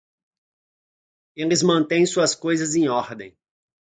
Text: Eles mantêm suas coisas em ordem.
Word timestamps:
Eles 1.35 1.61
mantêm 1.61 2.07
suas 2.07 2.33
coisas 2.33 2.73
em 2.75 2.87
ordem. 2.89 3.37